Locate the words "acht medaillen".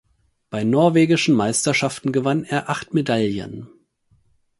2.71-3.69